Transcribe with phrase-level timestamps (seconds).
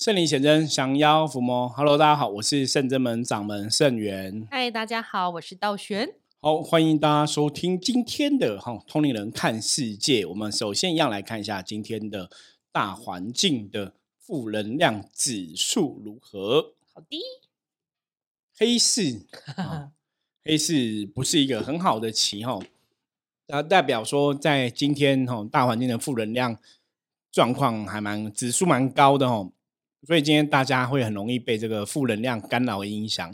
[0.00, 1.68] 圣灵显真，降妖伏魔。
[1.68, 4.48] Hello，大家好，我是圣真门掌门圣元。
[4.50, 6.14] 嗨，大家好，我是道玄。
[6.40, 10.24] 好，欢迎大家收听今天的哈通灵人看世界。
[10.24, 12.30] 我们首先要来看一下今天的
[12.72, 16.72] 大环境的负能量指数如何。
[16.94, 17.18] 好的，
[18.56, 19.26] 黑市，
[20.42, 22.58] 黑市不是一个很好的棋哈，
[23.48, 26.56] 那代表说在今天哈大环境的负能量
[27.30, 29.50] 状况还蛮指数蛮高的哈。
[30.06, 33.32] 所以今天大家会很容易被这个负能量干扰影响。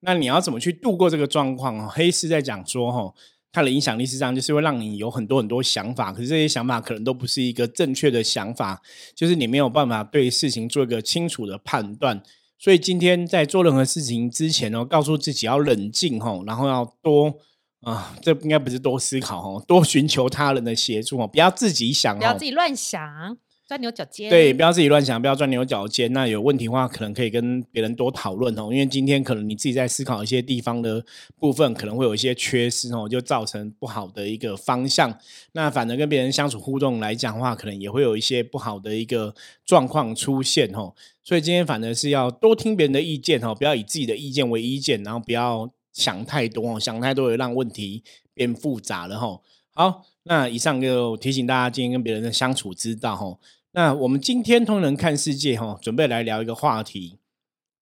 [0.00, 1.78] 那你要怎么去度过这个状况？
[1.78, 3.12] 哦，黑市在讲说，哈，
[3.50, 8.80] 它的影响力是这样，就是会让你有很多很多想法，可是这些想法可能都不是一个正确的想法，
[9.14, 12.22] 就是你没有办法对事情做一个清楚的判断。
[12.58, 17.34] 所以今天在做任何事情之前呢，告诉自己要冷静，哈，然后要多
[17.82, 23.36] 啊，这应该不是多思考，哦，多寻求他人的协助，哦，不要自己想，不要自己乱想。
[23.68, 26.10] 钻牛角尖，对，不要自己乱想，不要钻牛角尖。
[26.14, 28.70] 那有问题的话，可能可以跟别人多讨论哦。
[28.72, 31.04] 因为今天可能你自己在思考一些地方的
[31.38, 35.14] 部分，可能会有一些缺失哦，就造成不好的一个方向。
[35.52, 39.34] 那反而跟别人相处互动来讲的话，可能也会有一些不好的一个
[39.66, 40.94] 状况出现哦。
[41.22, 49.38] 所以今天反而是要多听别人的意见哦，不要以自己的意见为意见，然后不要想太多哦，想太多会让问题变复杂了哈。
[49.74, 53.36] 好，那以上就提醒大家，今天跟别人的相处之道哈。
[53.72, 57.18] 那我们今天通人看世界哈，准备来聊一个话题，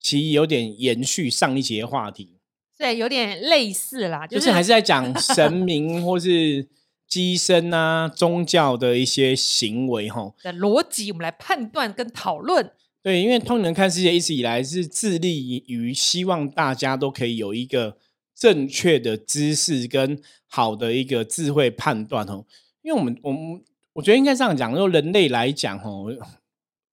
[0.00, 2.38] 其实有点延续上一节话题，
[2.76, 6.66] 对，有点类似啦，就是还是在讲神明或是
[7.06, 12.72] 机身啊、宗教的一些行为哈的逻辑，我们来判断跟讨论。
[13.00, 17.96] 对，因为通人看世界一直以来是致力于希望大家都可以有一个
[18.34, 22.44] 正确的知识跟好的一个智慧判断哦，
[22.82, 23.62] 因为我们我们。
[23.96, 26.08] 我觉得应该这样讲，就人类来讲，吼，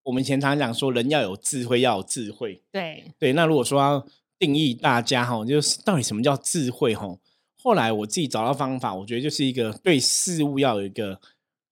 [0.04, 2.64] 我们以前常讲说，人要有智慧，要有智慧。
[2.72, 4.08] 对对，那如果说要
[4.40, 7.20] 定义大家，哈，就是到底什么叫智慧，哈，
[7.58, 11.20] 后来我自己找到方法，我觉得就是一个对事物要有一个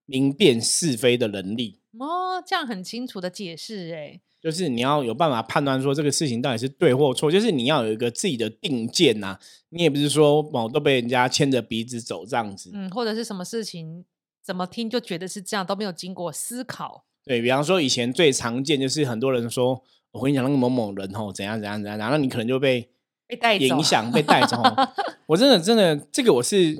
[0.04, 1.78] 明辨是非的能力。
[1.98, 9.38] 哦，这样很清楚的解释，哎，就是你要有办法判断说这个事情到底是对或错，就是你要有一个自己的定见呐。
[9.70, 14.04] 你也不是说哦都被人家牵着鼻子走这样子，嗯，或者是什么事情。
[14.44, 17.04] 怎么听就觉得是这样，都没有经过思考。
[17.24, 19.80] 对比方说，以前最常见就是很多人说
[20.10, 22.88] ：“我跟你讲，那个某某人吼怎样怎样怎样。”然后你可能就被
[23.28, 24.60] 被带影响，被带走。
[25.26, 26.76] 我真的真的，这个我是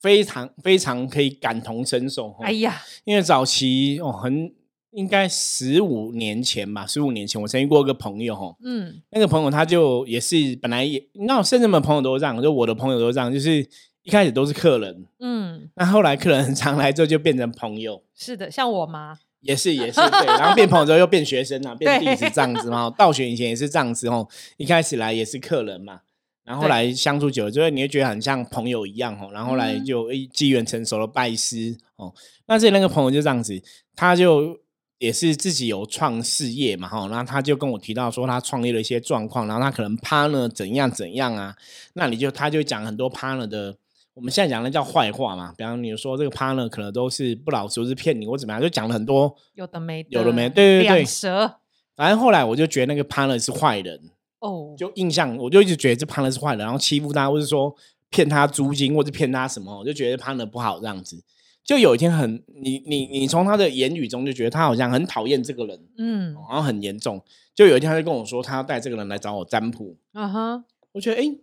[0.00, 2.34] 非常非常可以感同身受。
[2.40, 4.52] 哎呀，因为早期哦，很
[4.90, 13.68] 应该十五年前吧，十五年前我曾经过一个朋友吼，嗯，那个朋友他就也是本来也，那甚至们朋友都这样，就我的朋友都这样，就是。
[14.06, 19.18] 一开始都是客人，嗯，那后来客人很常来之后就变成朋友，是的，像我妈。
[19.40, 22.90] 也是也是对，然后变朋友之后又变学生啊， 变弟子这样子嘛。
[22.90, 26.00] 道学以前也是这样子哦，一开始来也是客人嘛，
[26.42, 32.12] 然后来相处久了之后，你会觉得很像朋友一样哦，然后来就机缘成熟了拜师哦。
[32.46, 33.60] 那这那个朋友就这样子，
[33.94, 34.58] 他就
[34.98, 41.54] 也是自己有创事业嘛哈，然后他就跟我提到说他创业的一些状况，然后他可能 partner 怎样怎样啊，
[41.92, 43.76] 那你就他就讲很多 partner 的。
[44.16, 51.56] 我们现在讲的叫坏话嘛，比方你说这个 partner 可能都是不老实，是骗你或怎么样，就讲了很多有的没有的没，对对对，蛇。
[51.94, 54.00] 反正后来我就觉得那个 partner 是坏人
[54.38, 57.74] 哦，就印象我就一直觉得这 partner 是坏人，然后欺负他，或者说
[58.08, 61.22] 骗他租金，或者骗他什么，我就觉得 partner 不好这样子。
[61.62, 67.22] 就有一天很你你你从他的言语中就觉得他好像很讨厌这个人，嗯，然后很严重。
[67.54, 69.98] 就有一天他就跟我说，他要带这个人来找我占卜。
[70.14, 71.36] 啊哈，我觉得哎。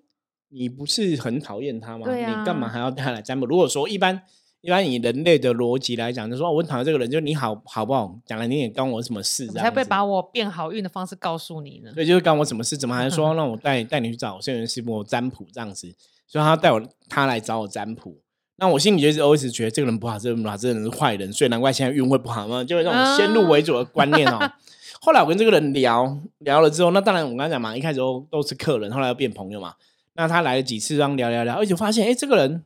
[0.54, 2.06] 你不是很讨厌他吗？
[2.14, 3.46] 你干嘛还要带他来占卜？
[3.46, 4.22] 如果说一般
[4.62, 8.18] 一般以人类的逻辑来讲，就说我很讨厌这个人，就你好好不好？
[8.26, 9.48] 讲来你也干我什么事？
[9.48, 11.92] 才会把我变好运的方式告诉你呢？
[11.94, 12.78] 对，就是干我什么事？
[12.78, 15.94] 怎么还说 让我带带你去找圣人师傅占卜这样子？
[16.28, 18.16] 所以他带我他来找我占卜，
[18.56, 24.40] 那我心里就是 always 觉得这个人不好，这个人不好，这个人是坏人，所以难怪现在运会不好嘛，就是那种先入为主的观念哦。
[25.02, 29.74] 后来我跟这个人聊聊了之后，那当然我刚才讲嘛，一开始都都是客人，后来又变朋友嘛。
[30.16, 32.64] 那他来了几次，让聊聊聊，而且发现，哎，这个人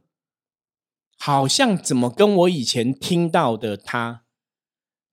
[1.17, 4.23] 好像怎么跟我以前听到的他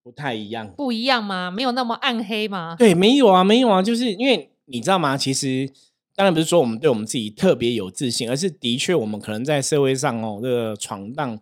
[0.02, 0.72] 不太一样？
[0.76, 1.50] 不一样吗？
[1.50, 2.76] 没有那么暗黑吗？
[2.78, 5.16] 对，没有啊，没有啊，就是因为你知道吗？
[5.16, 5.70] 其实
[6.14, 11.38] 当然不是说我们对我们自己特别有自信，而是的确我们可能在社会上哦，这个闯荡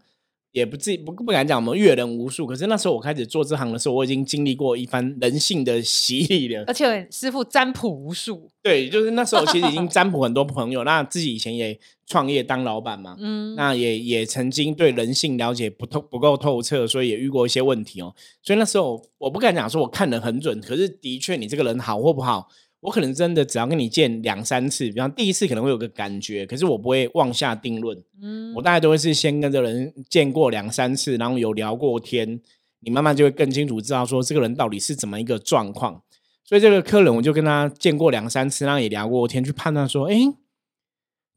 [0.53, 6.63] 也不自不不敢讲我们阅人无数，可是那时候我开始做这行的时候，我已经经历过一番人性的洗礼了。
[6.67, 18.15] 而且师傅占卜无数，对，就是那时候其实已经 占卜很多朋友，那自己以前也创业当老板嘛，嗯，那也也曾经对人性了解不透不够透彻，所以也遇过一些问题哦。
[18.43, 22.49] 所以那时候我不敢讲说我看人很准，可是的确你这个人好或不好。
[22.83, 27.97] 我可能真的只要跟你见两三次，比方第一次可能会有个感觉，可是我不会妄下定论。
[28.21, 32.41] 嗯，我大概都会是先跟这人见过两三次，然后有聊过天，
[32.81, 36.03] 你慢慢就会更清楚知道说这个人到底是怎么一个状况。
[36.45, 40.17] 所以这个客人我就跟他见过两三次，然后也聊过天，去判断说，哎，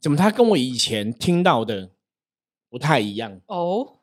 [0.01, 1.92] 怎么他跟我以前听到的
[2.71, 3.39] 不太一样？
[3.45, 4.00] 哦，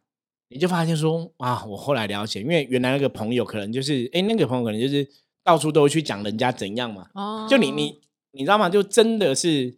[0.49, 5.09] 你就发现说，啊，我后来了解，因为原来那个朋友可能就是，哎，那个朋友可能就是。
[5.45, 7.07] 到处都会去讲人家怎样嘛，
[7.49, 8.01] 就你你
[8.33, 8.69] 你知道吗？
[8.69, 9.75] 就真的是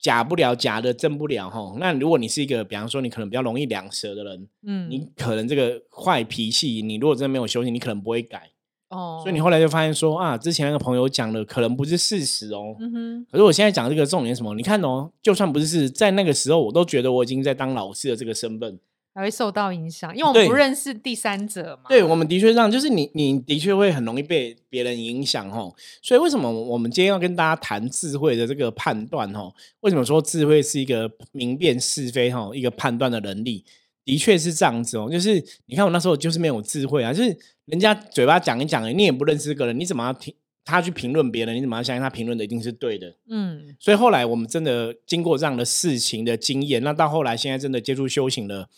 [0.00, 1.74] 假不了，假的真不了哈。
[1.78, 8.50] 那如果你是一个，比方说你可能比较容易两舌的人，嗯，你可能这个坏脾气，你如果真的没有修行，你可能不会改
[8.88, 9.20] 哦。
[9.22, 12.74] 所以你后来就发现说啊，之前那个朋友讲的可能不是事实哦。
[12.80, 13.26] 嗯哼。
[13.30, 14.54] 可是我现在讲这个重点什么？
[14.54, 18.80] 你看哦，就算不是事，在那个时候我都觉得我已经在当老师的这个身份。
[19.14, 21.88] 还会受到影响，因为我们不认识第三者嘛。
[21.88, 25.74] 对，我们的确这样，就是你，你的确会很容易被别人影响哦。
[26.00, 29.52] 所以为什么我们今天要跟大家谈智慧的这个判断哦？
[29.80, 33.64] 为什么说智慧是一个明辨是非哈，一个判断的能力？
[34.04, 35.10] 的确是这样子哦。
[35.10, 37.36] 就是你看我那时候就是没有智慧啊，就是
[37.66, 41.54] 人家嘴巴讲一讲，你也不认识这个人，你怎么要听他去评论别人？
[41.54, 43.14] 你怎么要相信他评论的一定是对的？
[43.28, 43.76] 嗯。
[43.78, 48.70] 所以后来我们真的经过这样的事情的经验，那到后来现在真的接触修行了。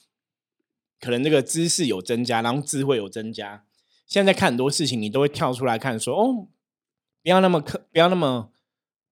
[1.05, 3.63] 可能这个知识有增加，然后智慧有增加。
[4.07, 6.49] 现在看很多事情，你都会跳出来看，说：“哦，
[7.23, 8.51] 不要那么可，不要那么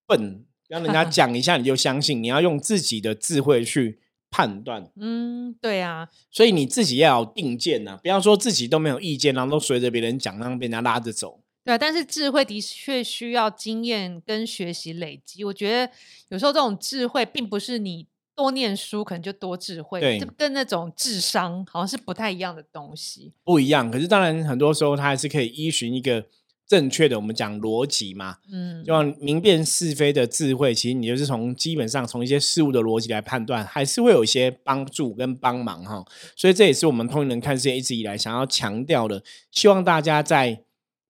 [0.07, 2.23] 笨， 让人家讲一下你就相信。
[2.23, 3.99] 你要用自己的智慧去
[4.31, 6.09] 判断。”嗯，对啊。
[6.31, 11.41] 所以你自己要有定见呐，不要说自己都没有意见，然后都随着别人讲，让被人家拉着走。
[11.65, 15.45] 对啊，但是智慧的确需要经验跟学习累积。
[15.45, 15.93] 我觉得
[16.31, 18.07] 有时候这种智慧并不是你。
[18.43, 23.33] 多念书可能就多智慧，就跟那种智商好像是不太一样的东西。
[23.45, 26.27] 不一样，可是当然很多时候他还是可以依循一个
[26.67, 28.39] 正确的，我们讲逻辑嘛。
[28.53, 36.05] 嗯，就像明辨是非的智慧，其实你就是从基本上从一些事物的逻辑来判断，还是会有一些帮助跟帮忙哈。
[36.35, 39.23] 所以这也是我们通灵人看世界一直以来想要强调的，
[39.53, 40.65] 希望大家在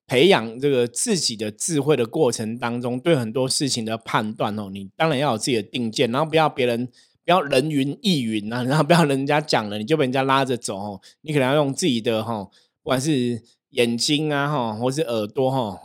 [0.07, 6.89] 培养这个自己的智慧的过程当中，对很多事情的判断哦，你当然要有自己的定见，然后不要别人。
[7.25, 11.01] 不要人云亦云啊，然后不要人家讲了你就被人家拉着走哦。
[11.21, 12.45] 你可能要用自己的哈，
[12.83, 15.81] 不管是眼睛啊哈，或是耳朵哈，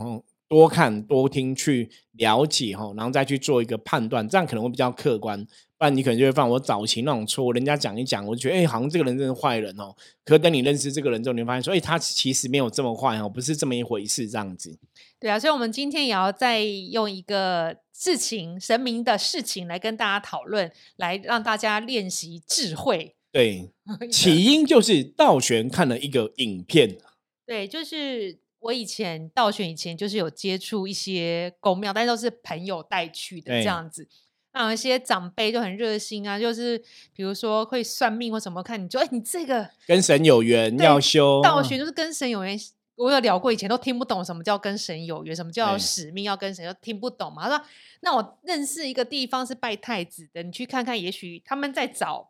[0.48, 5.46] 多看多听去了解哈，然后再去做一个判断，这样可能会比较客观。
[5.80, 9.96] 不然你可能就会犯我早期那种错误，人家讲一讲，我就觉得哎，好像这个人真是坏人哦。
[10.26, 14.80] 可等你认识这个人之后，你发现说，哎，他其实没有这么坏哦，不是这么一回事，这样子。
[15.20, 23.16] 对啊，所以，我们今天也要再用一个事情、神明的事情来跟大家讨论，来让大家练习智慧。
[23.32, 23.70] 对，
[24.12, 26.98] 起因就是道玄看了一个影片。
[27.46, 34.06] 对，就是我以前道玄以前就是有接触一些公庙，但都是朋友带去的这样子。
[34.52, 36.78] 那有一些长辈就很热心啊，就是
[37.14, 42.60] 比如说会算命或什么，看你说，哎，你这个跟神有缘要修道学，就是跟神有缘。
[42.96, 47.44] 我有聊过，以前都听不懂什么叫跟神有缘，什么叫使命要跟神，就听不懂嘛。
[47.44, 47.66] 他说
[48.02, 52.28] ：“那我认识一个地方是拜太子的，你去看看，也许他们在找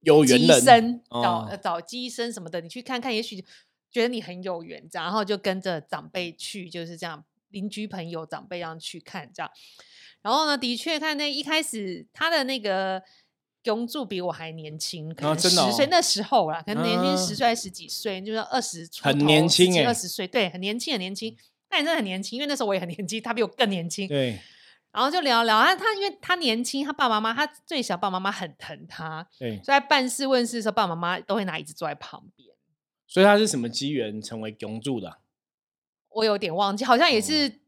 [0.00, 3.44] 有缘人，找找机身什么的，你去看看，也许
[3.90, 9.50] 觉得你很有缘，这样，然后就跟着长辈去，就是这样，邻居朋友长辈这样去看这样。”
[10.22, 13.02] 然后呢，的确看那一开始他的那个
[13.64, 21.36] 公主比我还年轻，可能十岁那时候啦，可能年轻十岁还十几岁，就是二十出很年轻二十岁，对，很年轻，很年轻。
[21.70, 24.06] 那也真的很年轻，因为那时候我也很年轻，他比我更年轻。
[24.08, 24.38] 对。
[24.92, 32.45] 然后就聊聊啊，他因为他年轻，他爸爸妈妈他最小，爸爸妈妈很疼他，对，所以在办事问事的时候，爸爸妈妈都会拿椅子坐在旁边。
[33.06, 35.18] 所以他是什么机缘成为公主的？
[36.10, 37.60] 我有点忘记，好像也是。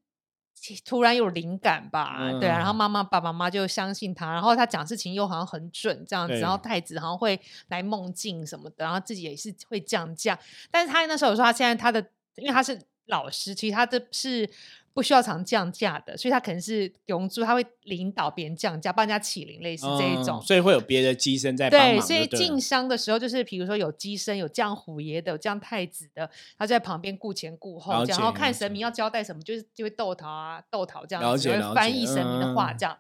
[0.84, 10.36] 突然有灵感吧，对啊，然后妈妈、爸爸妈妈就相信他，然后他讲事情又好像很准这样子，然后太子好像会来梦境什么的，然后自己也是会降价，
[10.68, 12.04] 但是他那时候说他现在他的，
[12.34, 12.76] 因为他是
[13.08, 14.48] 老师，其实他的是。
[14.94, 20.42] 不需要常降价的，所以他可能是永住，他会领导别人降价，帮人家起灵，类似这一种。
[20.42, 21.70] 所以会有别的机身在。
[21.70, 32.98] 对，所以进商的时候，就是比如说有机身，有降虎爷的，有降太子的，他在旁边顾前顾后，然后看神明要交代什么，就是就会逗桃啊，逗桃这样子，会翻译神明的话这样。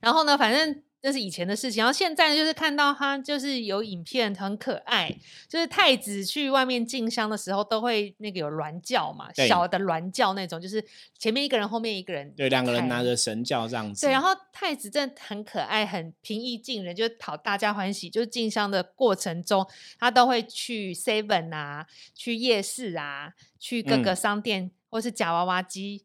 [0.00, 5.12] 然后呢，反正那是以前的事情，然后现在就是看到他就是有影片很可爱，
[5.48, 10.84] 就是太子去外面进香的时候都会那个有銮轿嘛，小的銮轿那种，就是
[11.18, 14.06] 前面一个人，后面一个人，对，两个人拿着神轿这样子。
[14.06, 18.08] 对，然后太子真的很可爱，很平易近人，就讨大家欢喜。
[18.08, 19.66] 就是进香的过程中，
[19.98, 26.04] 他都会去 Seven 啊，去夜市啊，去各个商店或是假娃娃机。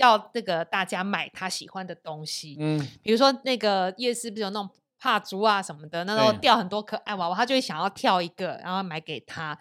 [0.00, 9.56] 要那个大家买他喜欢的东西，嗯，比如说那个夜市不是有那种帕竹啊什么的，那种掉很多可爱娃娃，他就会想要跳一个，然后买给他，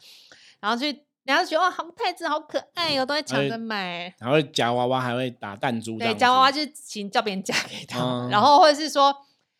[0.61, 4.13] 然后就人家觉得哇，好太子好可爱哦，都在抢着买。
[4.17, 9.13] 然后夹娃娃还会打弹珠，对，夹娃娃就是请叫别人夹给他，然后或者是说，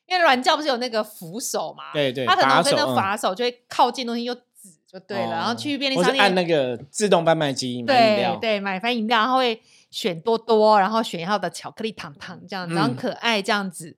[0.07, 4.41] 因为软教不是有那个扶手嘛，对对，他可能跟那把手就会靠近东西又指
[4.88, 9.62] 就对了，然后去便利商店按那个自动贩卖机买饮料，对，买翻饮料，他会。
[9.89, 13.98] 选多多，然后选要的巧克力糖糖这样子，很可爱这样子。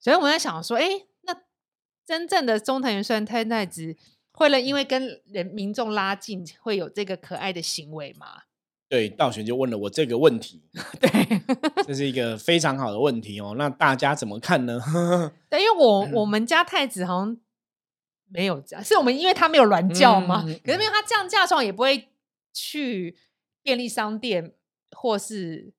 [0.00, 1.36] 所以我在想说，哎，那
[2.04, 3.96] 真正的中藤原酸太太子
[4.32, 8.42] 会了，因为跟人民众拉近，会有这个可爱的行为吗？
[8.88, 10.60] 对，道玄就问了我这个问题。
[11.00, 11.10] 对，
[11.86, 13.54] 这是一个非常好的问题哦。
[13.56, 14.80] 那大家怎么看呢？
[15.48, 17.36] 对，因为我我们家太子好像
[18.28, 22.08] 没有这样，是我们因为他没有銮轿嘛，可是因为他降价时候也不会
[22.52, 23.16] 去
[23.62, 24.52] 便利商店。
[24.96, 25.72] 或是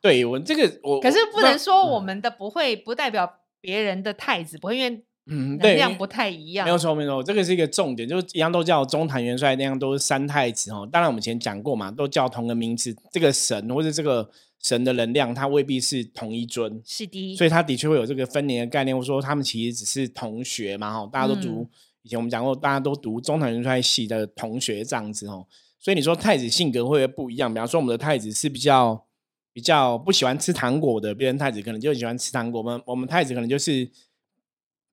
[0.00, 6.64] 对我这个我，可是不能说我们的不会不代表别人的太子不会，因为嗯能量不太一样。
[6.64, 10.88] 没有错，没有错，这个是一个重点，就是一样都叫中坛元帅，那样都是三太子哦。
[10.90, 14.28] 当然我们以前讲过嘛，都叫同个名字，这个神或者这个
[14.60, 17.36] 神的能量，它未必是同一尊，是的。
[17.36, 21.68] 所以他的确会有这个分年的概念，或者说他们其实只是同学嘛，哈，大家都读
[22.02, 25.46] 以前我们讲过，大家都读中坛元帅系的同学这样子哦。
[25.80, 27.52] 所以你说太子性格会不会不一样？
[27.52, 29.06] 比方说我们的太子是比较
[29.50, 32.60] 比较不喜欢吃糖果的，别人太子可能就喜欢吃糖果。
[32.60, 33.90] 我们我们太子可能就是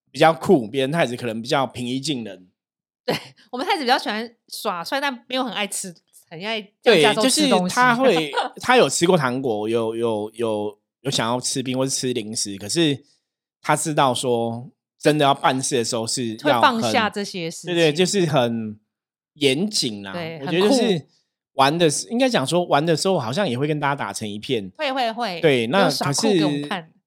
[0.10, 2.48] 比较酷，别人太子可能比较平易近人。
[3.06, 3.13] 对
[3.51, 5.94] 我们太子比较喜欢耍帅，但没有很爱吃，
[6.29, 13.03] 很爱对，就是他会 他有吃过糖果，有有有有想要吃冰或是吃零食，可是
[13.62, 18.79] 他知道说真的要办事的时候是要放下这些事，对对，就是很。
[19.38, 21.06] 严谨啦，我觉得就是
[21.53, 25.41] 玩的，应该讲说玩的时候，好像也会跟大家打成一片，会会会。
[25.41, 26.39] 对，那可是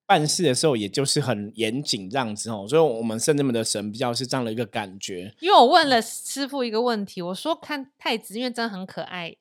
[0.05, 2.65] 办事的时候，也就是很严谨这样子哦。
[2.67, 5.33] 所以，我们圣人们的神比较是这样的一个感觉。
[5.39, 9.33] 因为我问了师傅一个问题，我说看太子，因为真的很可爱，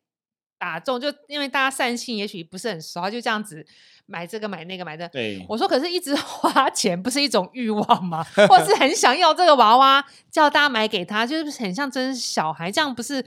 [0.61, 3.67] 打中就因为大家善性，也许不是很熟，他就这样子
[4.05, 5.09] 买这个买那个买的。
[5.09, 8.23] 对，我说可是一直 花钱不是一种欲望吗？
[8.49, 13.25] 或是很想要这个娃娃，叫大家买给他，就是很像真小孩，这样不是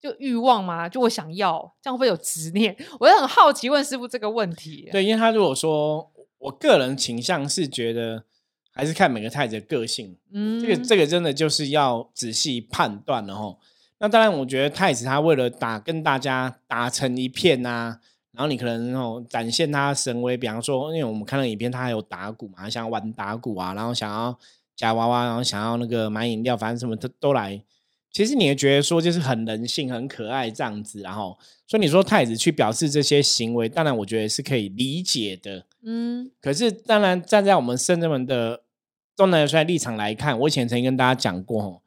[0.00, 0.88] 就欲望吗？
[0.88, 2.74] 就我想要，这样会有执念？
[2.98, 4.88] 我就很好奇问师傅这个问题。
[4.90, 6.10] 对，因为他如果说。
[6.44, 8.22] 我个人倾向是觉得，
[8.70, 10.18] 还是看每个太子的个性。
[10.30, 13.56] 嗯，这个这个真的就是要仔细判断了哈。
[13.98, 18.00] 那当然，我觉得太子他为了打跟大家打成一片啊，
[18.32, 24.36] 然后你可能哦展现他神威，比方说，因为我们看到影片，他还有打鼓嘛，想要玩打鼓啊，然后想要
[24.76, 27.62] 夹娃娃，然后想要那个买饮料，反正什么都都来。
[28.10, 31.36] 其实你也觉得说，就是很人性、很可爱这样子，然后
[31.66, 35.64] 所以你说太子去表示这些行为，当然我觉得是可以理解的。
[35.82, 38.62] 嗯，可是当然站在我们圣人们的
[39.16, 41.82] 中南元帅立场来看，我以前曾经跟大家讲过，哦，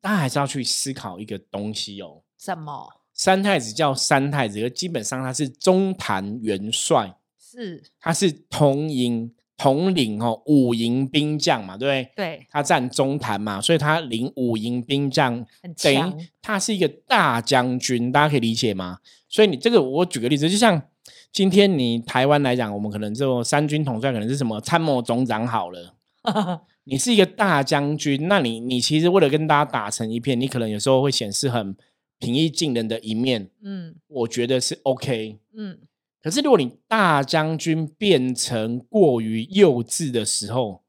[0.00, 2.22] 大家还是要去思考一个东西哦。
[2.38, 2.88] 什么？
[3.14, 9.34] 三太子叫三太子，而基本上他是中坛元帅，是他是同营。
[9.58, 12.12] 统领哦五营兵将嘛，对不对？
[12.16, 15.46] 对，他占中坛嘛，所以他领五营兵将，
[15.80, 18.98] 等于他是一个大将军，大家可以理解吗？
[19.28, 20.82] 所以你这个，我举个例子，就像
[21.30, 25.94] 今天你台湾来讲，我们可能就三军统帅可能是什么参谋总长好了，
[26.84, 31.76] 你是一个大将军，那你你其实为了跟大家打成一片，你可能有时候会显示很
[32.18, 35.78] 平易近人的一面，嗯，我觉得是 OK，嗯。
[36.22, 40.84] 可是，如果你大将军变成过于幼稚的时候，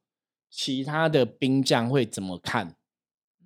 [0.48, 2.76] 其他的兵将会怎么看？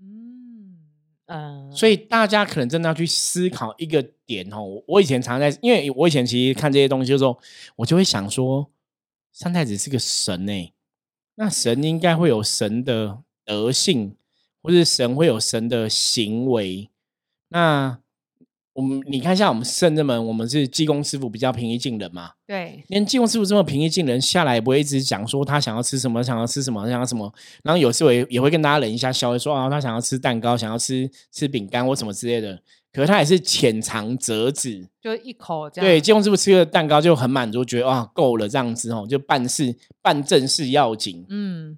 [0.02, 0.80] 嗯
[1.28, 4.84] 嗯，所以大家可能真的要去思考一个点哦。
[4.86, 7.40] 我以前常在，因为我以前其实看这些东西的时候，
[7.78, 8.70] 我就会想说，
[9.32, 10.74] 三太子是个神哎，
[11.38, 14.16] 那神应该会有神的德性，
[14.62, 16.90] 或是神会有神的行为，
[17.48, 18.00] 那。
[18.74, 22.34] 我们你看一下，我们圣人们，我们是济公师傅比较平易近人嘛？
[22.46, 27.34] 对，连济公师傅这么平易近人，下来也不会一直讲说他想要吃什么，想要吃什么，想要什么。
[27.64, 32.62] 然后有时候也也会跟大家冷一下笑，说啊，他想要吃蛋糕，想要吃吃饼干或什么之类的。
[32.98, 35.88] 可是他也是浅尝辄止，就一口这样。
[35.88, 41.24] 对，济公师傅吃个蛋糕就很满足，觉得哇够了这样子哦，就办事办正事要紧。
[41.30, 41.78] 嗯，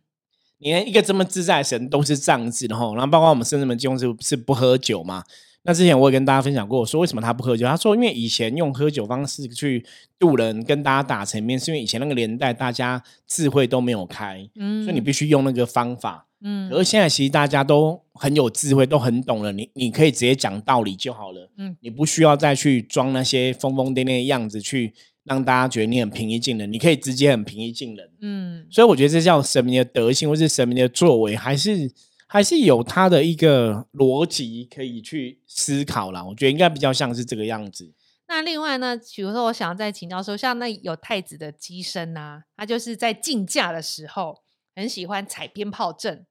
[0.60, 5.26] 连一个这么自在的神都是这样子的吼，然后包括我们圣人们经是是不喝酒嘛。
[5.64, 7.68] 那之前我也跟大家分享过，说为什么他不喝酒？
[7.68, 9.86] 他说，因为以前用喝酒方式去
[10.18, 16.72] 渡人，跟大家打成面，是因为以前那个年代大家智慧都没有开，嗯，所以你必须用那个方法，嗯。
[16.72, 24.94] 而现在其实大家都很有智慧，都很懂了，你你可以直接讲道理就好了，嗯，你不需要再去装那些疯疯癫癫的样子，去
[25.24, 28.68] 让大家觉得你很平易近人，你可以直接很平易近人，嗯。
[28.72, 31.92] 所以我觉得这叫神明的德性，或是神明的作为，还是。
[32.32, 37.92] 还是有他的一个逻辑可以去思考啦，我觉得应该比较像是这个样子。
[38.28, 44.44] 那另外呢，比如说我想再请教说，像那有太子的机身呐，他就是在竞价的时候
[44.76, 46.28] 很喜欢踩鞭炮阵，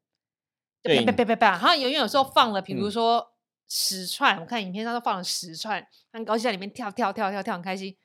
[0.83, 3.33] 啪啪啪啪啪，然后有有时候放了，比如说
[3.69, 7.97] 十串，我看影片上都放了十串，很高兴在里面跳跳跳跳跳很开心，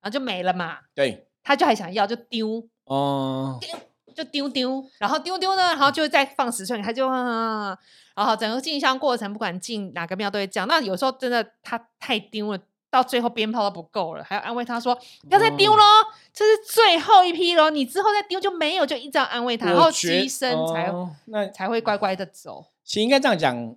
[0.00, 0.78] 然后就没了嘛。
[0.94, 3.58] 对，他就还想要就丢哦。
[4.14, 7.78] 就丢丢，然后丢丢呢，然后就再放十串，他就，然
[8.14, 10.68] 后整个进香过程，不管进哪个庙都会这样。
[10.68, 12.58] 那有时候真的他太丢了，
[12.92, 14.94] 到最后鞭炮都不够了，还要安慰他说
[15.26, 15.82] ：“不要再丢喽，
[16.30, 20.92] 这是最后一批喽，你之后再丢就没有。”就一直要安慰他，然后机身才
[21.24, 22.66] 那才会乖乖的走。
[22.84, 23.76] 其实应该这样讲。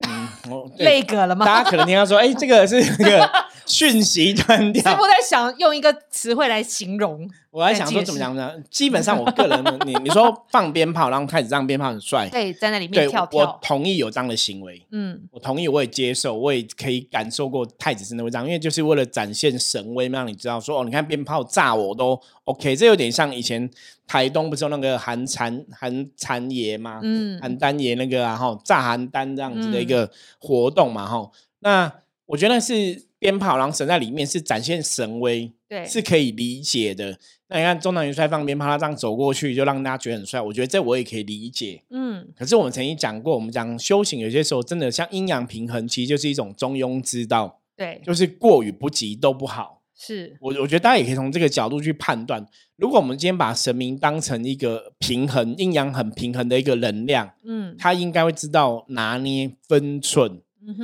[0.78, 1.44] 累个了吗？
[1.44, 3.30] 大家可能听到说，哎，这个是那个
[3.66, 4.82] 讯息断掉。
[4.82, 7.28] 师傅在想用一个词汇来形容。
[7.50, 8.52] 我在想说怎么讲呢？
[8.70, 13.40] 基本上，我个人，你 你说放鞭炮，然后开始让鞭炮很帅，对，在那里面跳跳。
[13.40, 22.76] 我同意有这样的行为，嗯，我同意，我也接受，我也可以感受过太子真的会这样，因为就是为了展现神威，让你知道说，哦，你看鞭炮炸我都 OK。
[22.76, 23.70] 这有点像以前
[24.06, 27.00] 台东不是有那个韩禅韩禅爷吗？
[27.02, 31.30] 嗯，韩丹爷那个然后炸邯郸这样子的一个活动嘛，哈。
[31.60, 31.90] 那
[32.26, 37.18] 我觉得是鞭炮，然后神在里面是展现神威，对，是可以理解的。
[37.48, 40.40] 那你看中南元帅放鞭炮，他这样走过去，就让大家觉得很帅。
[40.40, 41.82] 我觉得这我也可以理解。
[41.90, 47.60] 嗯，可是我们曾经讲过，我们讲修行有些时候真的像阴阳平衡，其实就是一种中庸之道。
[47.76, 49.82] 对，就是过与不及都不好。
[49.98, 52.46] 是我我觉得大家也可以从这个角度去判断。
[52.76, 60.42] 如果我们今天把神明当成一个平衡阴阳很平衡的一个能量，嗯，他应该会知道拿捏分寸。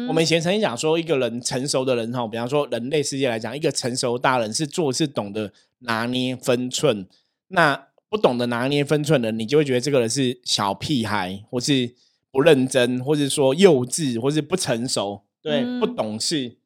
[0.09, 7.07] 我们以前曾经讲说，一个人成熟的人哈，比方说人类世界来讲，一个成熟大人是做事懂得拿捏分寸。
[7.49, 11.95] 那不懂得拿捏分寸的，你就会觉得这个人是小屁孩，或是
[12.31, 16.57] 不认真，或是说幼稚，或是不成熟，对，不懂事，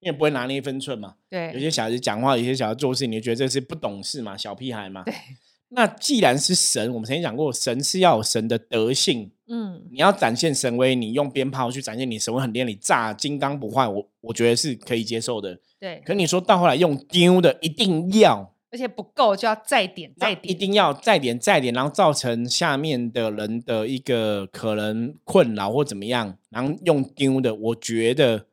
[0.00, 1.14] 因为不会拿捏分寸嘛。
[1.30, 5.02] 对，有些小孩子讲话，有些小孩做事，你就觉得这是不懂事嘛，小屁孩嘛。
[5.04, 5.14] 对。
[5.68, 9.30] 那既然是神，我们曾经讲过，神是要有神的德性。
[9.48, 15.60] 嗯，你要展现神威，你用鞭炮去展现你神威很厉害，你炸金刚不坏，我我觉得是可以接受的。
[15.78, 28.46] 对，可你说到后来用丢的，一定要，而且不够就要再点再点，一定要再点再点，然后造成下面的人的一个可能困扰或怎么样，然后用丢的，我觉得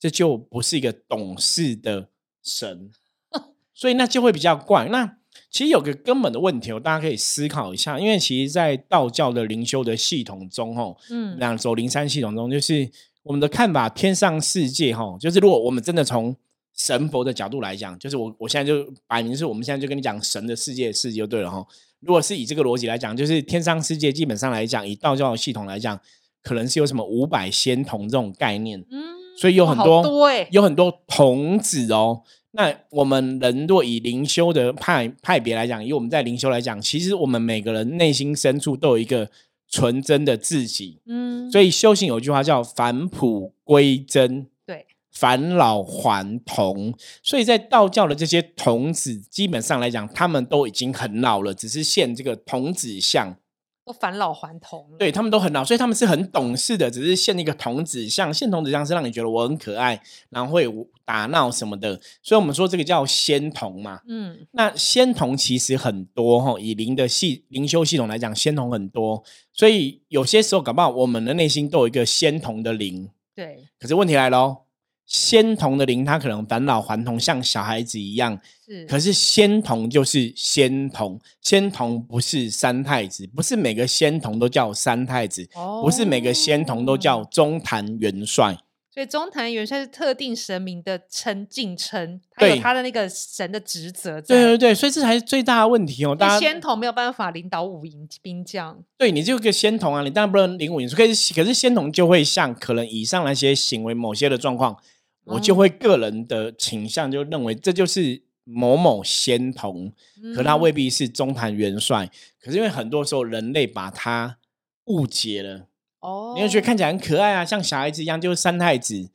[0.00, 2.08] 这就不是一个懂事的
[2.42, 2.90] 神，
[3.72, 4.88] 所以那就会比较怪。
[4.88, 5.18] 那
[5.54, 7.96] 其实有个根本的问题，大家可以思考一下。
[7.96, 12.90] 因为其实，在道教的灵修的系统中，吼，嗯，两走灵山系统中，就是
[13.22, 16.34] 我们的看法，天上世界，吼，就是如果我们真的从
[16.76, 21.64] 神佛的角度来讲，就是我我现在就摆明是我们现在就跟你讲神的世界事就对了，哈。
[22.00, 26.00] 如果是以这个逻辑来讲，就是天上世界基本上来讲，以道教的系统来讲，
[26.42, 29.04] 可能是有什么五百仙童这种概念，嗯，
[29.38, 30.02] 所以有很多
[30.50, 32.22] 有很多童子哦。
[32.56, 39.28] 那我们人若以灵修的派派别来讲，以我们在灵修来讲，其实我们每个人内心深处都有一个
[39.68, 41.00] 纯真的自己。
[41.06, 46.94] 嗯，所以修行有句话叫返璞归真，对，返老还童。
[47.22, 53.36] 所以在道教的这些童子，基本上来讲，他们都已经很老了，只是现这个童子相。
[53.84, 60.66] 都返老还童对他们都很老，所以他们是很懂事的，只是现一个童子像，现童子像是让你觉得我很可爱，然后会
[61.04, 64.00] 打闹什么的，所以我们说这个叫仙童嘛。
[64.08, 73.10] 嗯，那仙童其实很多哈，以灵的系灵修系统来讲，仙童很多，所以有些时候搞不好我们的内心都有一个仙童的灵。
[73.34, 74.63] 对，可是问题来喽。
[75.06, 78.40] 仙童的灵，他可能返老还童，像小孩子一样。
[78.66, 85.48] 是，可是仙童就是仙童，仙童不是三太子，不是每个仙童都叫三太子，
[85.82, 88.56] 不是每个仙童都叫中坛元帅。
[88.90, 94.20] 所以中坛元帅是特定神明的称敬称，他有他的那个神的职责。
[94.20, 96.14] 对对对，所以这才是最大的问题哦。
[96.14, 98.78] 大家仙童没有办法领导五营兵将。
[98.96, 104.76] 对，你就个仙童啊，你当然不能领五营，可是可是仙童就会像可能以上那些行为某些的状况。
[105.24, 109.92] 我就会个人的倾向就认为这就是某某仙童，
[110.34, 112.10] 可他未必是中坛元帅。
[112.40, 114.38] 可是因为很多时候人类把他
[114.84, 115.68] 误解了
[116.00, 119.08] 哦，你会觉得看起来很可爱啊，像小孩子一样，就是三太子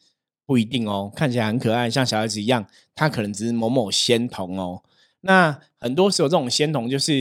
[0.47, 4.81] 不一定哦，看起来很可爱，像小孩子一样，他可能只是某某仙童哦。
[5.21, 7.13] 那很多时候这种仙童，就是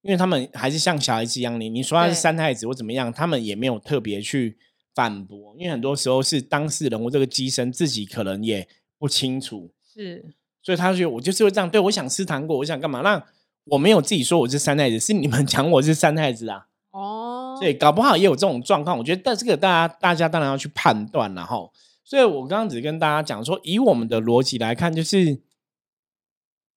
[0.00, 4.58] 因为他们还是像小孩子一样，你你说他是三太子或怎么样，他们也没有特别去
[4.94, 8.66] 反驳，因为很多时候是当事人或这个机身自己可能也
[8.98, 10.34] 不清楚，是。
[10.62, 13.00] 所以他觉得我就是会这样，对我想吃糖果，我想干嘛？
[13.00, 13.20] 那
[13.64, 16.68] 我没有自己说我是三太子，是你们 讲我是三太子啊。
[16.92, 18.96] 哦，对，搞不好也有这种状况。
[18.96, 21.56] 我觉得，但这个大家大家当然要去判断了哈。
[22.04, 25.40] 所以我刚刚只跟大家讲说，以我们的逻辑来看，就是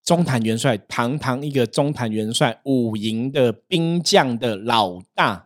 [0.03, 5.44] 中坛元帅，堂堂一个中坛元帅，五营的兵将的老大，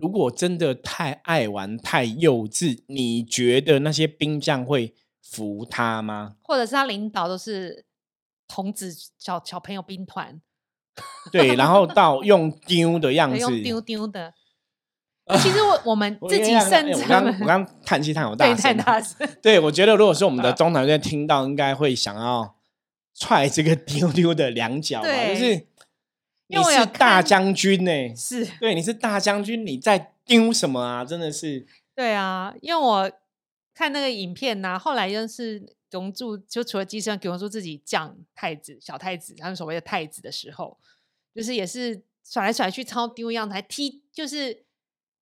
[0.00, 4.94] 如果真的太爱玩、太幼稚，你觉得那些兵将会？
[5.30, 6.36] 服他吗？
[6.40, 7.84] 或者是他领导都是
[8.46, 10.40] 童子小小朋友兵团，
[11.30, 14.32] 对，然后到用丢的样子，用丢丢的。
[15.42, 19.28] 其实我我们自己甚至，我刚我刚叹气叹好大声，太大声。
[19.42, 22.56] 对，我觉得如果是我们的中团队听到，应该会想要
[23.12, 25.26] 踹这个丢丢的两脚吧？
[25.28, 25.66] 就是
[26.48, 31.04] 你是大将军呢，是对，你是大将军，你在丢什么啊？
[31.04, 33.12] 真的是，对啊，因为我。
[33.74, 40.76] 看那个影片呐，后来就是龙柱，就除了机身给龙柱自己降太子、小太子，他们所谓的太子的时候，
[41.32, 44.64] 就是也是甩来甩去超丢样子，还踢就是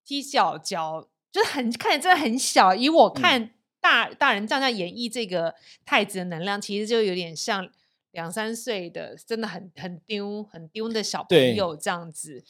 [0.06, 2.74] 踢小脚，就是很看起来真的很小。
[2.74, 7.70] 以我看大大人这样演绎这个太子的能量，其实就有点像
[8.15, 12.43] 两三岁的，真的很很丢很丢的小朋友这样子，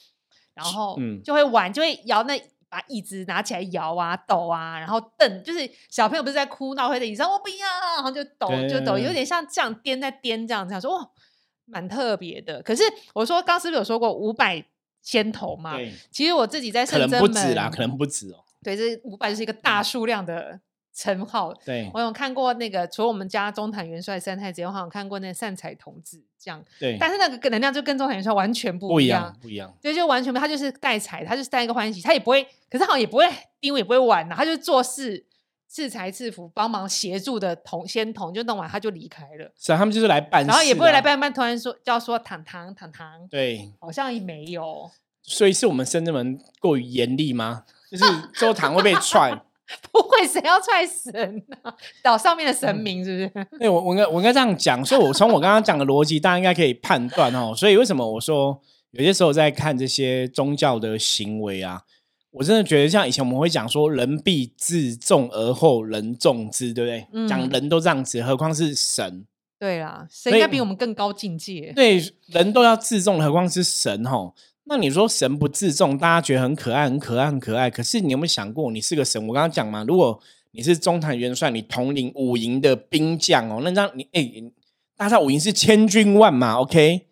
[0.53, 2.41] 然后就会玩，就会摇那。
[2.67, 11.09] 把椅子拿起来摇啊抖啊，然后蹬，就是小朋友不是在哭闹，会在椅子上我不要，然后就抖就抖，有点像这样颠在颠这样这样说，哇，
[11.65, 12.61] 蛮特别的。
[12.63, 14.65] 可是我说刚是不是有说过五百
[15.01, 15.77] 先头嘛？
[16.11, 18.43] 其实我自己在可能不止啦，可能不止哦。
[18.61, 20.59] 对，这五百就是一个大数量的。
[20.95, 21.91] 称号，对。
[21.93, 33.27] 我有看过那个，除了我们家中坛元帅三太子，我好像看过那善财童子这样，对，但是那个能量就跟中坛元帅完全不一样，不一样，对，就完全不，他就是带财，他就是带一个欢喜，他也不会，可是好像也不会
[33.59, 35.25] 丢，也不会玩呐，他就做事
[35.67, 40.43] 赐财赐福，帮忙协助的同仙童，就弄完他就离开了，是啊，他们就是来办。
[40.43, 44.89] 事，然后也不会来办办，突然说叫说糖糖糖糖，对，好像也没有，
[45.23, 47.65] 所以是我们深圳门过于严厉吗？
[47.91, 48.05] 就是
[48.39, 49.37] 周堂会被踹。
[49.91, 51.73] 不会，谁要踹神呢？
[52.03, 53.47] 岛上面的神明是不是？
[53.59, 57.53] 对，我我应该我应该这样讲，所以我从我刚刚讲的逻辑，大家应该可以判断哦。
[57.55, 61.81] 所以为什么我说有些时候在看这些宗教的行为啊，
[62.31, 67.27] 我真的觉得像以前我们会讲说“人必自重而后人重之”，对不对？
[67.27, 69.25] 讲人都这样子，何况是神？
[69.57, 71.71] 对啦，神应该比我们更高境界。
[71.75, 74.05] 对，人都要自重，何况是神？
[74.05, 74.35] 吼。
[74.67, 77.69] 那你说神不自重，大家觉得很可爱，很可爱，很可爱。
[77.69, 79.21] 可是你有没有想过，你是个神？
[79.27, 80.19] 我刚刚讲嘛，如果
[80.51, 84.27] 你是中坛元帅，你统领五营的兵将哦，那让你哎，
[84.97, 87.05] 大家五营是千军万马，OK？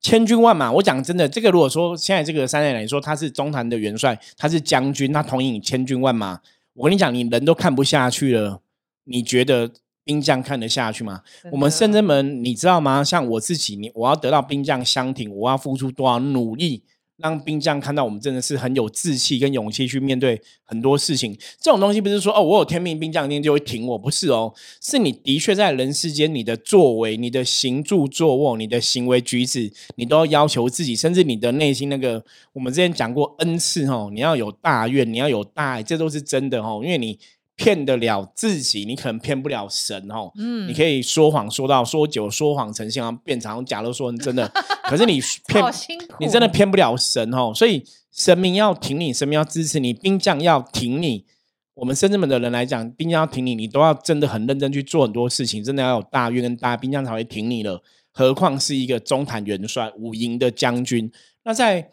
[0.00, 6.40] 千军万马，我讲真的，这个如果说现在这个三代来说他是中坛的元帅，他是将军，他统领千军万马，
[6.74, 8.62] 我跟你讲，你人都看不下去了，
[9.04, 9.70] 你觉得
[10.04, 11.22] 兵将看得下去吗？
[11.50, 13.02] 我们圣真门，你知道吗？
[13.02, 16.84] 像我自己，你我要得到兵将相挺，我要付出多少努力？
[17.22, 21.36] 让兵将看到我们真的是很有志气跟勇气去面对很多事情。
[21.60, 24.52] 这种东西不是说哦，我有天命，兵将一定就会挺我，不是哦，
[24.82, 37.18] 是你的确在人世间，你的作为、你的行住坐卧、你的行为举止，你都要要求自己，甚至你的内心那个，我们之前讲过 n 次哦，你要有大愿，你要有大爱，这都是真的哦，因为你。
[37.60, 40.32] 骗得了自己，你可能骗不了神哦。
[40.38, 44.50] 嗯，你可以说谎说到说久，说谎成性，然后变成假如说你真的。
[44.88, 45.62] 可是你骗，
[46.20, 47.52] 你真的骗不了神哦。
[47.54, 51.26] 所以神明要挺你，神明要支持你，兵将要挺你。
[51.74, 57.82] 我们深圳门的人来讲，兵将要挺你，你都要真的很认真去做很多事情，真的要有大愿跟大兵将才会挺你了。
[58.10, 61.12] 何况是一个中坛元帅、五营的将军。
[61.44, 61.90] 那在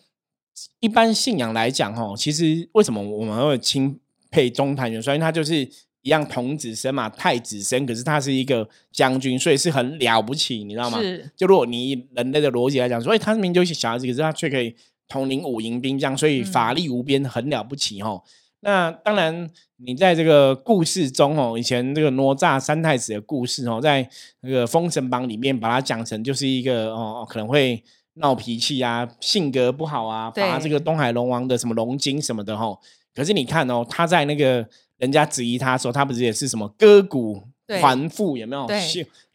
[0.79, 3.99] 一般信仰来讲，哦，其实为什么我们会亲？
[4.37, 5.55] 配中坛元帅，因为他就是
[6.03, 10.99] 一样童子身嘛，太子身，可是他是一个将军，所以是很了不起，你知道吗？
[11.35, 14.75] 就如果你以人类的逻辑来讲，所以他明明就是小孩子，可是他却可以
[15.07, 18.21] 统领五营兵将，所以法力无边，很了不起哦。
[18.59, 24.07] 那当然，你在这个故事中哦，以前这个哪吒三太子的故事哦，在
[24.41, 32.77] 那个《封神榜》里面把它讲成就是一个哦，可能会闹脾气啊，性格不好啊，把这个东海龙王的什么龙筋什么的哈。
[33.17, 34.63] 可是你看哦，他在那个
[34.97, 37.41] 人家质疑他的时候，他不是也是什么割骨
[37.81, 38.67] 还父有没有？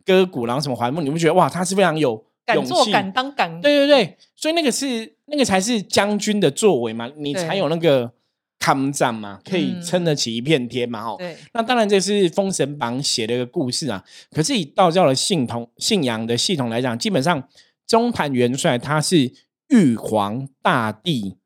[0.05, 3.61] 歌鼓，然后什么还父，你不觉得哇，他是非常有敢做气敢当敢。
[3.61, 8.13] 对对对，所以那个是那个才是将军的作为嘛，你才有那个
[8.61, 11.17] 抗战嘛，可以撑得起一片天嘛，哈。
[11.19, 14.05] 对，那当然这是《封神榜》写的一个故事啊。
[14.31, 17.49] 可是以道教的信统信仰的系统来讲，基本上
[17.87, 19.33] 中坛元帅他是
[19.69, 21.37] 玉皇大帝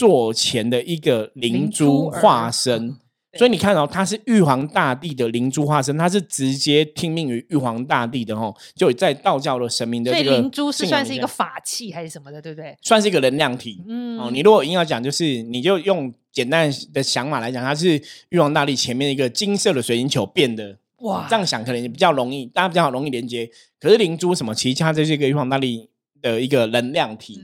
[0.00, 2.96] 座前的一个灵珠化身。
[3.38, 12.76] 所以你看哦，他是玉皇大帝的灵珠化身，他是直接听命于玉皇大帝的哦，就在道教的神明的这个灵珠是算是一个法器还是什么的，对不对？
[12.82, 13.84] 算是一个能量体。
[13.86, 20.78] 嗯，哦，你如果硬要讲，就是你就用简单的想法来讲，它是玉皇大帝前面一个金色的水晶球变的。
[21.02, 23.48] 哇，这样想可能比较容易，大家比较容易连接。
[23.78, 25.88] 可是灵珠什么，其实它就是一个玉皇大帝
[26.20, 27.40] 的一个能量体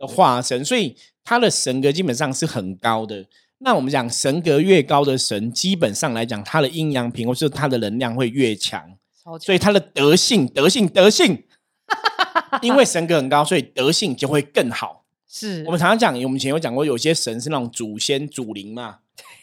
[0.00, 3.26] 的化身，所以他的神格基本上是很高的。
[3.58, 8.96] 那我们讲神格越高的神，基本上来讲，他的阴阳平或是他的能量会越强，
[9.38, 11.44] 所以他的德性、德性、德性，
[12.62, 15.04] 因为神格很高，所以德性就会更好。
[15.28, 19.00] 是我们常常讲，我们以前有讲过，有些神是那种祖先、祖灵嘛，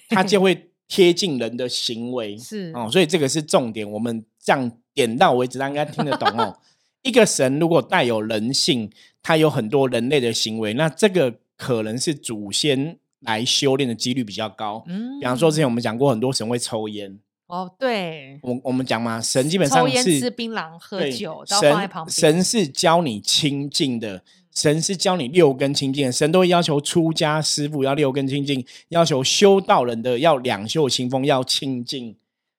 [0.10, 3.90] 他就会贴近人的行为，是哦，所以这个是重点。
[3.90, 6.58] 我们这样点到为止，大家应该听得懂哦。
[7.04, 8.90] 一个神如果带有人性，
[9.22, 12.98] 他有很多人类的行为，那这个可能是祖先。
[13.22, 14.84] 来修炼的几率比较高。
[14.88, 17.18] 嗯，比方说之前我们讲过，很多神会抽烟。
[17.48, 24.22] 哦，对，我我们讲嘛，神基本上是吃槟榔、喝酒，神神是教你清净的，
[24.54, 32.16] 神是教你六根清净，神都会要求出家师傅要六根清净，要求修道人的要两袖清风，要清净。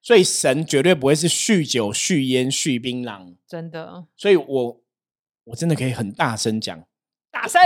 [0.08, 4.06] 所以神绝对不会是酗酒、酗烟、酗槟榔，真的。
[4.16, 4.80] 所以我
[5.44, 6.82] 我真的可以很大声讲，
[7.30, 7.60] 大声。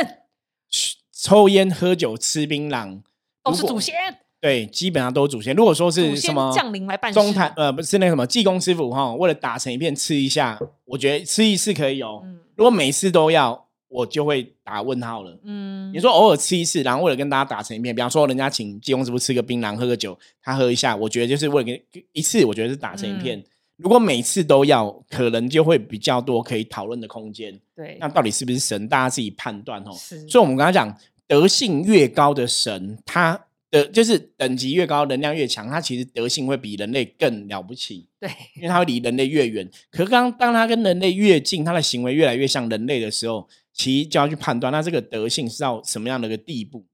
[1.12, 3.00] 抽烟、喝酒、吃槟榔
[3.44, 3.94] 都是祖先，
[4.40, 5.54] 对，基本上都是祖先。
[5.54, 12.24] 如果说是什么降临来办中坛，呃，不是那个什么济公师傅哈，为了打成一片吃一下，我觉得吃一次可以哦。
[12.56, 15.38] 如果每次都要，我就会打问号了。
[15.44, 23.42] 嗯，你说偶尔吃一次，然后为了跟大家打成一片，比方说人家请济公师傅吃个槟榔、喝个酒，他喝一下，我觉得就是为了跟一次，我觉得是打成一片。
[23.76, 27.58] 如果每次都要，可能就会比较多可以讨论的空间。
[27.74, 29.92] 对，那到底是不是神，大家自己判断哦。
[29.98, 30.96] 是，所以我们刚才讲。
[31.28, 38.06] 德性越高的神，他的就是等级越高，能量越强，他其实德性会比人类更了不起。
[38.20, 39.66] 对，因为他会离人类越远。
[39.90, 46.84] 可是刚当他跟人类越近，他的行为越来越像人类的时候，其实就要去判断，那这个德性是到什么样的一个地步？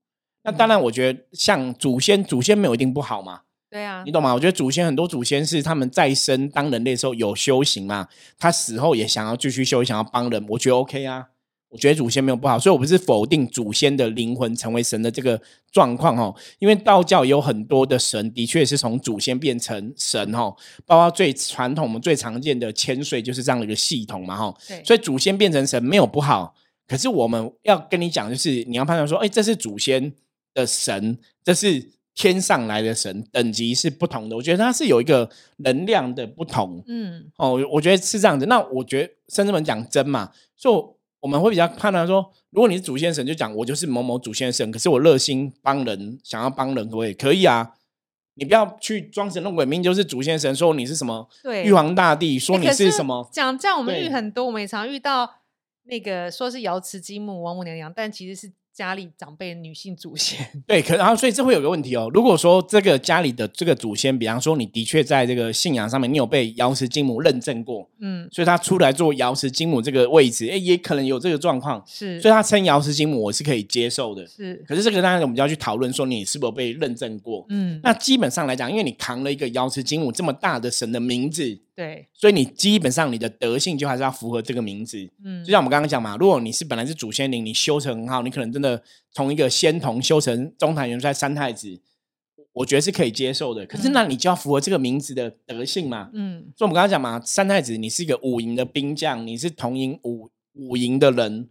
[0.45, 3.41] 那当然，我觉得像祖先，祖先没有一定不好嘛。
[3.71, 4.33] 对啊，你懂吗？
[4.33, 11.27] 我觉得祖先很多祖先是他们在生当人类的时候有修行嘛，他死后也想要继续修，想要帮人，我觉得 OK 啊。
[11.71, 15.39] 我觉得祖先没有不好，所以我不是否定祖先的灵魂成为神的这个
[15.71, 16.35] 状况哦。
[16.61, 20.57] 因为道教有很多的神，的确是从祖先变成神哦。
[20.87, 24.55] 包括最传统、我们最常见的千岁，就是这样的一个系统嘛哈。
[24.83, 26.55] 所以祖先变成神没有不好，
[26.89, 30.13] 可是我们要跟你讲，就是你要判断说，哎，这是祖先
[30.55, 34.35] 的神，这是天上来的神，等级是不同的。
[34.35, 36.83] 我觉得它是有一个能量的不同。
[36.89, 38.47] 嗯，哦，我觉得是这样子。
[38.47, 40.97] 那我觉得甚至们讲真嘛，就。
[41.21, 47.73] 我们会比较判断说，如果你是祖先神，就讲我就是某某祖先神，可是我热心帮人，想要帮人，可以可以啊。
[48.35, 53.29] 你不要去装神弄鬼，明就是祖先神，说你是什么对玉皇大帝，说你是什么。
[53.33, 55.29] 讲这样，我们遇很多，我们也常遇到
[55.89, 58.53] 那个说是瑶池金母、王母娘娘，但其实是。
[58.79, 62.09] 家里长辈女性祖先 对，可然后所以这会有个问题哦。
[62.15, 74.65] 如果说这个家里的这个祖先，比方说你的确在这个信仰上面，你有被瑶池金母认证过，嗯，所以他出来做瑶池金母这个位置，哎，也可能有这个状况，是，所以他称瑶池金母，我是可以接受的，是。
[74.69, 81.59] 可是这个当然我们就要去讨论说你是否被认证过，嗯，那基本上来讲，因为你扛了一个瑶池金母这么大的神的名字。
[81.75, 84.99] 对，所以你基本上你的德性就还是要符合这个名字。
[85.25, 88.68] 嗯，就像我们刚刚讲嘛，如果你是本来是祖先灵，你修成很好，你可能真的
[89.11, 91.81] 从一个仙童修成中坛元帅三太子，
[92.53, 93.65] 我觉得是可以接受的。
[93.67, 96.11] 可是那你就要符合这个名字的德性嘛。
[96.13, 101.49] 嗯，所以我们刚刚讲嘛，三太子你是一个五营的兵将，你是同营五五营的人，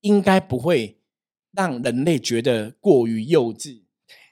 [0.00, 0.98] 应该不会
[1.52, 3.82] 让人类觉得过于幼稚。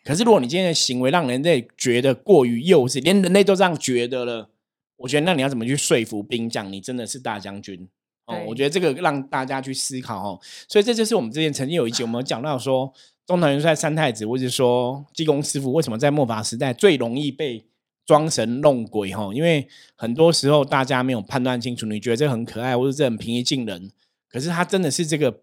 [0.02, 4.50] 可是如果你今天的行为让人类觉得过于幼稚，连人类都这样觉得了。
[4.96, 6.72] 我觉得那你要怎么去说服兵将？
[6.72, 7.88] 你真的是大将军
[8.30, 8.44] 哦！
[8.46, 10.40] 我觉得这个让大家去思考哦。
[10.68, 12.92] 所以这就是我们之前曾经有一集我们讲到说，
[13.26, 17.66] 中堂元帅三太子，或者说济公师傅，为什么在末法时代最容易被
[18.06, 19.12] 装神弄鬼？
[19.12, 23.90] 哈，因为很多时候大家没有判断清楚，你觉得这很可爱，或者这很平易近人，
[24.28, 25.42] 可是他真的是这个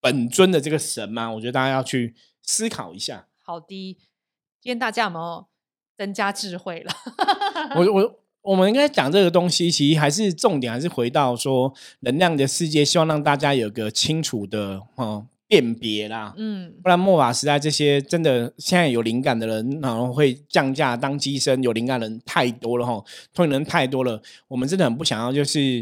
[0.00, 1.32] 本尊的这个神吗？
[1.32, 3.26] 我觉得大家要去思考一下。
[3.42, 3.94] 好的，
[4.60, 5.46] 今天大家有没有
[5.96, 6.92] 增加智慧了？
[7.76, 8.23] 我 我。
[8.44, 16.34] 我们应该讲这个东西，其实还是重点，还是回到说能量的世界，希望让大家有个清楚的哦辨别啦。
[16.36, 23.02] 嗯，不然末法时代这些真的现在有灵感的人，然后会降价当机身，有灵感的人太多了哈，
[23.32, 25.76] 通灵人太多了，我们真的很不想要，就是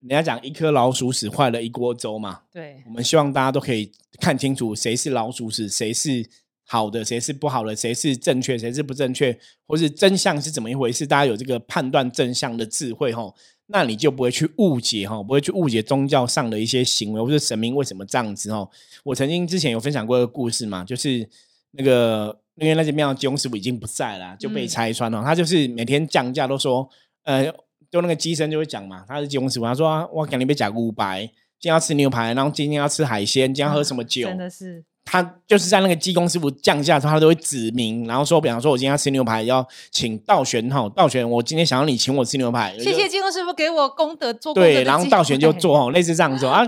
[0.00, 2.40] 人家讲一颗老鼠屎坏了一锅粥嘛。
[2.50, 6.24] 对，我们希望大家都可以看清楚谁是老鼠屎，谁是。
[6.70, 7.74] 好的，谁是不好的？
[7.74, 8.58] 谁是正确？
[8.58, 9.36] 谁是不正确？
[9.66, 11.06] 或是真相是怎么一回事？
[11.06, 13.32] 大家有这个判断真相的智慧，哈，
[13.68, 18.68] 那你就不会去误解，哈，不会去误解宗教上的一些行为，或是神明为什么这样子，哈。
[19.02, 21.26] 我曾经之前有分享过一个故事嘛，就是
[21.70, 25.22] 那个因为那些庙技工师傅已经不在了，就被拆穿了。
[25.24, 26.86] 他就是每天降价都说，
[27.22, 27.50] 呃，
[27.90, 31.22] 就那个机身就会讲嘛，他是技工师傅，他说我肯定被假五百，
[31.58, 34.28] 今天要吃牛排，然后今天要吃海鲜，今天要喝什么酒？
[34.28, 34.84] 真的是。
[35.10, 46.62] 他就是在那个技工师傅降价的时候，他都会指明，然后说，比方说，我今天要吃牛排，要请道玄哈，道玄，我今天想要你请我吃牛排，谢谢技工师傅给我功德做对，然后道玄就做哈，类似这样子 啊。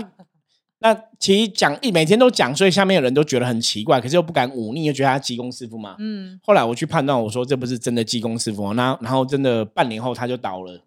[0.79, 5.95] 那其实讲一每天都讲，所以下面的人都觉得很奇怪，可是又不敢忤逆，又觉得他技工师傅嘛。
[5.99, 6.39] 嗯。
[6.41, 10.81] 后来我去判断，我说这不是真的技工师傅，那然后真的半年后他就倒了，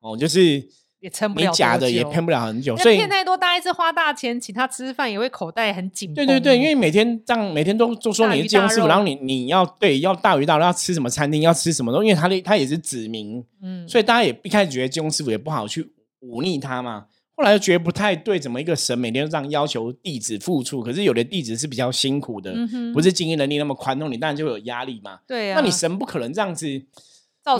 [0.00, 0.66] 哦，就是。
[1.04, 6.14] 也撑不了，你假的也骗不了很久，所以骗太多，大家一次花大钱请他吃饭，也会口袋很紧。
[6.14, 15.86] 对对对，因为每天这样，每天都都说你是金融师傅，然后你你要对要大鱼大肉，要吃什么餐厅，要吃什么东西，因为他的他也是指明，嗯，所以大家也一开始觉得金融师傅也不好去
[16.20, 17.04] 忤逆他嘛，
[17.36, 20.80] 后来又觉得不太对，怎么一个神每天都这样要求弟子付出？
[20.82, 22.54] 可是有的弟子是比较辛苦的，
[22.94, 25.18] 不是经营能力那么宽容，你当然就有压力嘛。
[25.26, 26.82] 对啊，那你神不可能这样子。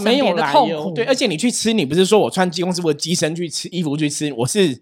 [0.03, 4.75] 没有来由，对，而且你去吃，你不是说我穿技工师傅的机身去吃衣服去吃，我是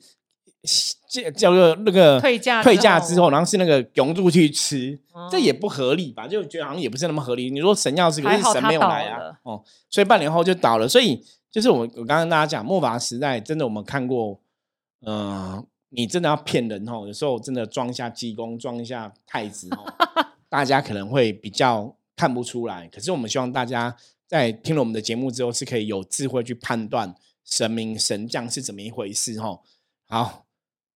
[1.08, 4.96] 叫叫做那个退价退价之后，然后是那个永住去吃，
[5.28, 6.28] 这也不合理吧？
[6.28, 7.50] 就觉得好像也不是那么合理。
[7.50, 9.60] 你说神要是可是神没有来啊，哦，
[9.90, 10.88] 所以半年后就倒了。
[10.88, 14.38] 所以就是我我刚刚跟大家讲，末法时代真的我们看过，
[15.04, 19.84] 嗯，你真的要骗人哦，有时候真的装一下济公，装一下太子哦，
[20.48, 22.88] 大家可能会比较看不出来。
[22.94, 23.96] 可是我们希望大家。
[24.32, 27.14] 在听了我们的节目之后，是可以有智慧去判断
[27.44, 29.60] 神明神将是怎么一回事哈。
[30.08, 30.46] 好，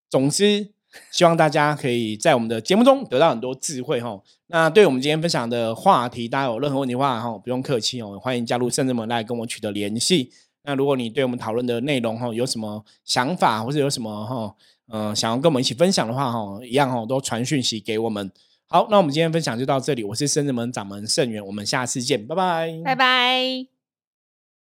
[0.09, 0.72] 总之
[1.11, 4.22] 希望大家可以在我们的节目中得到很多智慧哈。
[4.46, 10.33] 那对我们今天分享的话题，大家有任何问题的话哈，不用客气哦，欢迎加入圣智门来跟我取得联系。
[10.62, 14.57] 那如果你对我们讨论的内容哈有什么想法，或者有什么哈
[14.88, 18.33] 嗯想要跟我们一起分享的话哈，一样哈都传讯息给我们。
[18.69, 20.03] 好，那我们今天分享就到这里。
[20.03, 23.76] 我是生人门掌门盛元，我们下次见，拜拜，拜拜。